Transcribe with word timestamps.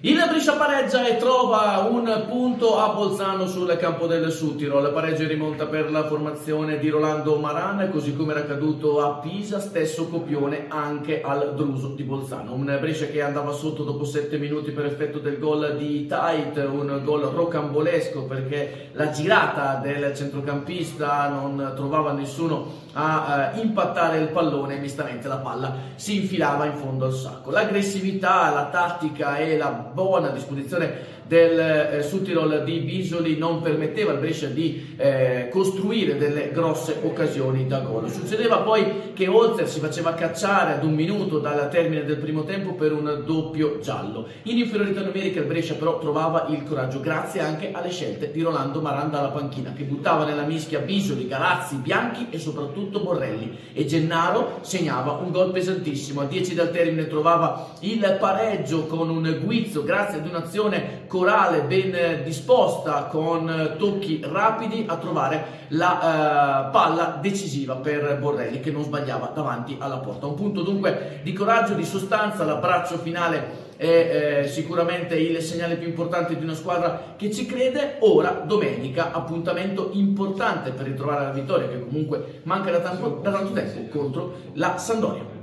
Il 0.00 0.14
Brescia 0.28 0.52
pareggia 0.52 1.04
e 1.08 1.16
trova 1.16 1.84
un 1.90 2.26
punto 2.28 2.78
a 2.78 2.90
Bolzano 2.90 3.48
sul 3.48 3.76
campo 3.78 4.06
del 4.06 4.30
Suttirol. 4.30 4.92
Pareggio 4.92 5.22
in 5.22 5.28
rimonta 5.28 5.66
per 5.66 5.90
la 5.90 6.06
formazione 6.06 6.78
di 6.78 6.88
Rolando 6.88 7.36
Maran, 7.40 7.90
così 7.90 8.14
come 8.14 8.30
era 8.30 8.42
accaduto 8.42 9.02
a 9.02 9.14
Pisa, 9.14 9.58
stesso 9.58 10.06
copione 10.06 10.66
anche 10.68 11.20
al 11.20 11.52
Druso 11.56 11.94
di 11.94 12.04
Bolzano. 12.04 12.54
Un 12.54 12.78
Brescia 12.80 13.06
che 13.06 13.22
andava 13.22 13.50
sotto 13.50 13.82
dopo 13.82 14.04
7 14.04 14.38
minuti 14.38 14.70
per 14.70 14.86
effetto 14.86 15.18
del 15.18 15.36
gol 15.36 15.76
di 15.76 16.06
Tait, 16.06 16.56
un 16.70 17.00
gol 17.02 17.22
rocambolesco 17.22 18.22
perché 18.22 18.90
la 18.92 19.10
girata 19.10 19.80
del 19.82 20.14
centrocampista 20.14 21.28
non 21.28 21.72
trovava 21.74 22.12
nessuno 22.12 22.86
a 22.92 23.52
uh, 23.54 23.60
impattare 23.60 24.18
il 24.18 24.28
pallone 24.28 24.76
e 24.76 24.78
mistamente 24.78 25.28
la 25.28 25.36
palla 25.36 25.74
si 25.94 26.16
infilava 26.22 26.64
in 26.64 26.74
fondo 26.74 27.04
al 27.04 27.12
sacco. 27.12 27.50
L'aggressività, 27.50 28.50
la 28.52 28.66
tattica 28.66 29.36
e 29.36 29.56
la 29.56 29.70
buona 30.02 30.28
disposizione 30.28 31.16
del 31.28 31.58
eh, 31.58 32.02
Suttirol 32.02 32.64
di 32.64 32.78
Bisoli 32.80 33.36
non 33.36 33.60
permetteva 33.60 34.12
al 34.12 34.18
Brescia 34.18 34.46
di 34.46 34.94
eh, 34.96 35.48
costruire 35.52 36.16
delle 36.16 36.50
grosse 36.50 36.96
occasioni 37.02 37.66
da 37.66 37.80
gol. 37.80 38.10
Succedeva 38.10 38.58
poi 38.58 39.12
che 39.12 39.28
Olzer 39.28 39.68
si 39.68 39.78
faceva 39.78 40.14
cacciare 40.14 40.72
ad 40.72 40.84
un 40.84 40.94
minuto 40.94 41.38
dal 41.38 41.68
termine 41.70 42.04
del 42.04 42.16
primo 42.16 42.44
tempo 42.44 42.72
per 42.72 42.92
un 42.92 43.22
doppio 43.26 43.78
giallo. 43.80 44.26
In 44.44 44.56
inferiorità 44.56 45.02
numerica 45.02 45.40
il 45.40 45.46
Brescia 45.46 45.74
però 45.74 45.98
trovava 45.98 46.46
il 46.48 46.64
coraggio 46.64 47.00
grazie 47.00 47.40
anche 47.40 47.70
alle 47.72 47.90
scelte 47.90 48.30
di 48.32 48.40
Rolando 48.40 48.80
Maranda 48.80 49.18
alla 49.18 49.28
panchina 49.28 49.74
che 49.74 49.84
buttava 49.84 50.24
nella 50.24 50.44
mischia 50.44 50.78
Bisoli, 50.78 51.28
Garazzi, 51.28 51.76
Bianchi 51.76 52.28
e 52.30 52.38
soprattutto 52.38 53.00
Borrelli 53.00 53.56
e 53.74 53.84
Gennaro 53.84 54.60
segnava 54.62 55.12
un 55.12 55.30
gol 55.30 55.52
pesantissimo. 55.52 56.22
A 56.22 56.24
10 56.24 56.54
dal 56.54 56.70
termine 56.70 57.06
trovava 57.06 57.74
il 57.80 58.16
pareggio 58.18 58.86
con 58.86 59.10
un 59.10 59.40
guizzo 59.44 59.84
grazie 59.84 60.20
ad 60.20 60.26
un'azione 60.26 61.04
corale 61.18 61.62
ben 61.62 62.22
disposta 62.22 63.08
con 63.10 63.74
tocchi 63.76 64.20
rapidi 64.24 64.84
a 64.86 64.96
trovare 64.98 65.66
la 65.68 66.68
uh, 66.68 66.70
palla 66.70 67.18
decisiva 67.20 67.74
per 67.74 68.18
Borrelli 68.20 68.60
che 68.60 68.70
non 68.70 68.84
sbagliava 68.84 69.32
davanti 69.34 69.76
alla 69.80 69.96
porta. 69.96 70.26
Un 70.26 70.36
punto 70.36 70.62
dunque 70.62 71.18
di 71.24 71.32
coraggio, 71.32 71.74
di 71.74 71.84
sostanza, 71.84 72.44
l'abbraccio 72.44 72.98
finale 72.98 73.66
è 73.76 74.42
eh, 74.44 74.48
sicuramente 74.48 75.16
il 75.16 75.40
segnale 75.40 75.74
più 75.74 75.88
importante 75.88 76.36
di 76.36 76.44
una 76.44 76.54
squadra 76.54 77.14
che 77.16 77.32
ci 77.32 77.46
crede. 77.46 77.96
Ora, 78.00 78.44
domenica, 78.46 79.10
appuntamento 79.10 79.90
importante 79.94 80.70
per 80.70 80.86
ritrovare 80.86 81.24
la 81.24 81.32
vittoria 81.32 81.66
che 81.66 81.80
comunque 81.80 82.42
manca 82.44 82.70
da 82.70 82.78
tanto, 82.78 83.18
da 83.20 83.32
tanto 83.32 83.52
tempo 83.52 83.98
contro 83.98 84.36
la 84.52 84.78
Sandoria. 84.78 85.37